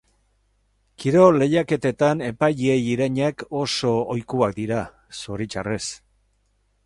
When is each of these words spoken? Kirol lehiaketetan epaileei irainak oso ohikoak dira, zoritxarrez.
Kirol 1.03 1.35
lehiaketetan 1.41 2.23
epaileei 2.29 2.79
irainak 2.93 3.45
oso 3.61 3.93
ohikoak 4.15 4.57
dira, 4.61 4.83
zoritxarrez. 5.23 5.83